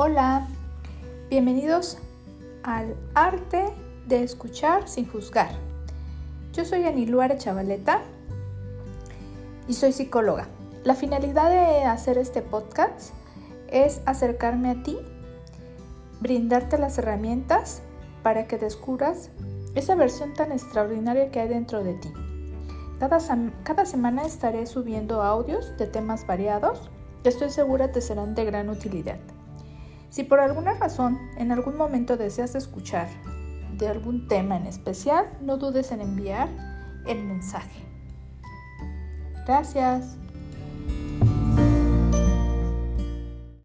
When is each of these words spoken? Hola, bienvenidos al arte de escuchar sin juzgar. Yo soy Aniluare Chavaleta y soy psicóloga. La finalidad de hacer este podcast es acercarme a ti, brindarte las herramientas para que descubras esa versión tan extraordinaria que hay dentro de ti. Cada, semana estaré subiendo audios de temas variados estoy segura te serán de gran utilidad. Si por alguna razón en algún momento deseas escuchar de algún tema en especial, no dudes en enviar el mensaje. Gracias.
Hola, 0.00 0.46
bienvenidos 1.28 1.98
al 2.62 2.94
arte 3.16 3.64
de 4.06 4.22
escuchar 4.22 4.86
sin 4.86 5.10
juzgar. 5.10 5.50
Yo 6.52 6.64
soy 6.64 6.84
Aniluare 6.84 7.36
Chavaleta 7.36 8.02
y 9.66 9.74
soy 9.74 9.92
psicóloga. 9.92 10.46
La 10.84 10.94
finalidad 10.94 11.50
de 11.50 11.82
hacer 11.82 12.16
este 12.16 12.42
podcast 12.42 13.10
es 13.66 14.00
acercarme 14.06 14.70
a 14.70 14.82
ti, 14.84 14.96
brindarte 16.20 16.78
las 16.78 16.96
herramientas 16.98 17.82
para 18.22 18.46
que 18.46 18.56
descubras 18.56 19.30
esa 19.74 19.96
versión 19.96 20.32
tan 20.32 20.52
extraordinaria 20.52 21.32
que 21.32 21.40
hay 21.40 21.48
dentro 21.48 21.82
de 21.82 21.94
ti. 21.94 22.12
Cada, 23.00 23.18
semana 23.84 24.22
estaré 24.22 24.64
subiendo 24.66 25.22
audios 25.24 25.76
de 25.76 25.88
temas 25.88 26.24
variados 26.24 26.88
estoy 27.24 27.50
segura 27.50 27.92
te 27.92 28.00
serán 28.00 28.34
de 28.34 28.44
gran 28.44 28.68
utilidad. 28.70 29.18
Si 30.10 30.24
por 30.24 30.40
alguna 30.40 30.74
razón 30.74 31.18
en 31.36 31.52
algún 31.52 31.76
momento 31.76 32.16
deseas 32.16 32.54
escuchar 32.54 33.08
de 33.76 33.88
algún 33.88 34.26
tema 34.28 34.56
en 34.56 34.66
especial, 34.66 35.26
no 35.40 35.56
dudes 35.56 35.92
en 35.92 36.00
enviar 36.00 36.48
el 37.06 37.22
mensaje. 37.24 37.84
Gracias. 39.46 40.18